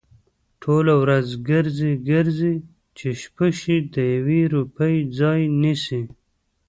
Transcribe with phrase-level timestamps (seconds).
[0.61, 2.55] ټوله ورځ گرځي، گرځي؛
[2.97, 6.01] چې شپه شي د يوې روپۍ ځای نيسي؟